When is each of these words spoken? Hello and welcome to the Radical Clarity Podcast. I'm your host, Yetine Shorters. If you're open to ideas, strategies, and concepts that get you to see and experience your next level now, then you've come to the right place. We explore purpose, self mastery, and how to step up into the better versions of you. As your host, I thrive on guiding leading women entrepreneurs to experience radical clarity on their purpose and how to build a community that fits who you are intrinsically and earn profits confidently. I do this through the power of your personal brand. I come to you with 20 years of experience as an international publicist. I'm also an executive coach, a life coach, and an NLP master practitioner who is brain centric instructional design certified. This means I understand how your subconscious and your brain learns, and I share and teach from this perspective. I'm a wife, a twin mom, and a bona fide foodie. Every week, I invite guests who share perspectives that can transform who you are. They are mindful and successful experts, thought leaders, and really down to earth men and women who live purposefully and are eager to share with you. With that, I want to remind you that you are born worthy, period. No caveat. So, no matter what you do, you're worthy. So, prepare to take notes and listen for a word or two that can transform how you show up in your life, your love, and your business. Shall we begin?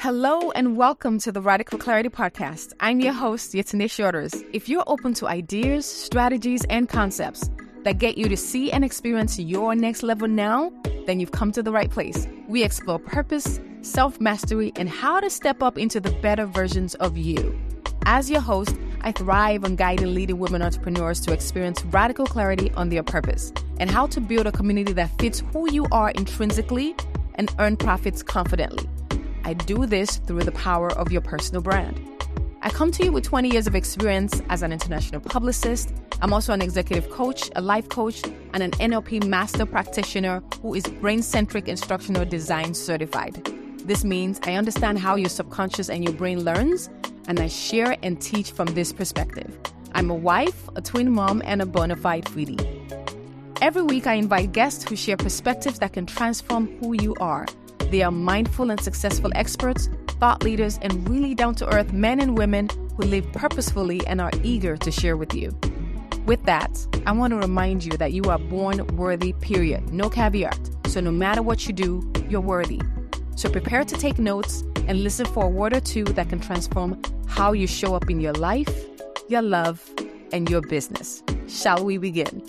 Hello 0.00 0.52
and 0.52 0.76
welcome 0.76 1.18
to 1.18 1.32
the 1.32 1.40
Radical 1.40 1.76
Clarity 1.76 2.08
Podcast. 2.08 2.72
I'm 2.78 3.00
your 3.00 3.12
host, 3.12 3.52
Yetine 3.52 3.90
Shorters. 3.90 4.32
If 4.52 4.68
you're 4.68 4.84
open 4.86 5.12
to 5.14 5.26
ideas, 5.26 5.86
strategies, 5.86 6.64
and 6.70 6.88
concepts 6.88 7.50
that 7.82 7.98
get 7.98 8.16
you 8.16 8.28
to 8.28 8.36
see 8.36 8.70
and 8.70 8.84
experience 8.84 9.40
your 9.40 9.74
next 9.74 10.04
level 10.04 10.28
now, 10.28 10.72
then 11.06 11.18
you've 11.18 11.32
come 11.32 11.50
to 11.50 11.64
the 11.64 11.72
right 11.72 11.90
place. 11.90 12.28
We 12.46 12.62
explore 12.62 13.00
purpose, 13.00 13.58
self 13.82 14.20
mastery, 14.20 14.72
and 14.76 14.88
how 14.88 15.18
to 15.18 15.28
step 15.28 15.64
up 15.64 15.76
into 15.76 15.98
the 15.98 16.12
better 16.22 16.46
versions 16.46 16.94
of 16.96 17.18
you. 17.18 17.58
As 18.06 18.30
your 18.30 18.40
host, 18.40 18.76
I 19.00 19.10
thrive 19.10 19.64
on 19.64 19.74
guiding 19.74 20.14
leading 20.14 20.38
women 20.38 20.62
entrepreneurs 20.62 21.18
to 21.22 21.32
experience 21.32 21.84
radical 21.86 22.24
clarity 22.24 22.70
on 22.76 22.90
their 22.90 23.02
purpose 23.02 23.52
and 23.80 23.90
how 23.90 24.06
to 24.06 24.20
build 24.20 24.46
a 24.46 24.52
community 24.52 24.92
that 24.92 25.10
fits 25.18 25.42
who 25.52 25.68
you 25.72 25.86
are 25.90 26.10
intrinsically 26.10 26.94
and 27.34 27.52
earn 27.58 27.76
profits 27.76 28.22
confidently. 28.22 28.88
I 29.44 29.54
do 29.54 29.86
this 29.86 30.16
through 30.16 30.44
the 30.44 30.52
power 30.52 30.90
of 30.92 31.10
your 31.10 31.20
personal 31.20 31.62
brand. 31.62 32.00
I 32.60 32.70
come 32.70 32.90
to 32.92 33.04
you 33.04 33.12
with 33.12 33.24
20 33.24 33.50
years 33.50 33.66
of 33.66 33.74
experience 33.74 34.42
as 34.48 34.62
an 34.62 34.72
international 34.72 35.20
publicist. 35.20 35.92
I'm 36.20 36.32
also 36.32 36.52
an 36.52 36.60
executive 36.60 37.08
coach, 37.10 37.50
a 37.54 37.60
life 37.60 37.88
coach, 37.88 38.22
and 38.52 38.62
an 38.62 38.72
NLP 38.72 39.24
master 39.26 39.64
practitioner 39.64 40.42
who 40.60 40.74
is 40.74 40.84
brain 40.84 41.22
centric 41.22 41.68
instructional 41.68 42.24
design 42.24 42.74
certified. 42.74 43.44
This 43.84 44.04
means 44.04 44.40
I 44.42 44.54
understand 44.54 44.98
how 44.98 45.14
your 45.14 45.28
subconscious 45.28 45.88
and 45.88 46.04
your 46.04 46.12
brain 46.12 46.44
learns, 46.44 46.90
and 47.28 47.38
I 47.38 47.46
share 47.46 47.96
and 48.02 48.20
teach 48.20 48.50
from 48.50 48.66
this 48.74 48.92
perspective. 48.92 49.56
I'm 49.94 50.10
a 50.10 50.14
wife, 50.14 50.68
a 50.76 50.82
twin 50.82 51.10
mom, 51.12 51.42
and 51.44 51.62
a 51.62 51.66
bona 51.66 51.96
fide 51.96 52.24
foodie. 52.24 52.60
Every 53.62 53.82
week, 53.82 54.06
I 54.06 54.14
invite 54.14 54.52
guests 54.52 54.88
who 54.88 54.96
share 54.96 55.16
perspectives 55.16 55.78
that 55.78 55.92
can 55.92 56.06
transform 56.06 56.76
who 56.78 56.92
you 57.00 57.14
are. 57.20 57.46
They 57.90 58.02
are 58.02 58.10
mindful 58.10 58.70
and 58.70 58.80
successful 58.80 59.30
experts, 59.34 59.88
thought 60.20 60.42
leaders, 60.42 60.78
and 60.82 61.08
really 61.08 61.34
down 61.34 61.54
to 61.56 61.74
earth 61.74 61.92
men 61.92 62.20
and 62.20 62.36
women 62.36 62.68
who 62.96 63.04
live 63.04 63.32
purposefully 63.32 64.06
and 64.06 64.20
are 64.20 64.30
eager 64.42 64.76
to 64.76 64.90
share 64.90 65.16
with 65.16 65.32
you. 65.32 65.58
With 66.26 66.44
that, 66.44 66.86
I 67.06 67.12
want 67.12 67.30
to 67.30 67.38
remind 67.38 67.84
you 67.84 67.92
that 67.92 68.12
you 68.12 68.24
are 68.24 68.38
born 68.38 68.86
worthy, 68.96 69.32
period. 69.32 69.90
No 69.90 70.10
caveat. 70.10 70.58
So, 70.86 71.00
no 71.00 71.10
matter 71.10 71.40
what 71.40 71.66
you 71.66 71.72
do, 71.72 72.12
you're 72.28 72.42
worthy. 72.42 72.82
So, 73.36 73.48
prepare 73.48 73.84
to 73.84 73.96
take 73.96 74.18
notes 74.18 74.62
and 74.86 75.02
listen 75.02 75.24
for 75.24 75.44
a 75.44 75.48
word 75.48 75.74
or 75.74 75.80
two 75.80 76.04
that 76.04 76.28
can 76.28 76.40
transform 76.40 77.00
how 77.26 77.52
you 77.52 77.66
show 77.66 77.94
up 77.94 78.10
in 78.10 78.20
your 78.20 78.34
life, 78.34 78.68
your 79.28 79.42
love, 79.42 79.82
and 80.32 80.50
your 80.50 80.60
business. 80.60 81.22
Shall 81.46 81.82
we 81.82 81.96
begin? 81.96 82.42